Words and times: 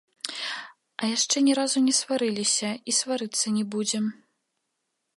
А 1.01 1.09
яшчэ 1.15 1.37
ні 1.49 1.53
разу 1.59 1.79
не 1.89 1.93
сварыліся 1.99 2.69
і 2.93 2.99
сварыцца 3.01 3.57
не 3.59 3.63
будзем. 3.77 4.05